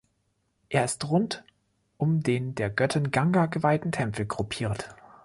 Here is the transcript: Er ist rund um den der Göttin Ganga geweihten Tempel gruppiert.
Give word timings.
Er 0.69 0.83
ist 0.83 1.11
rund 1.11 1.43
um 1.97 2.23
den 2.23 2.55
der 2.55 2.71
Göttin 2.71 3.11
Ganga 3.11 3.45
geweihten 3.45 3.91
Tempel 3.91 4.25
gruppiert. 4.25 4.95